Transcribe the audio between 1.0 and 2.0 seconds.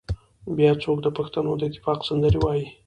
د پښتنو د اتفاق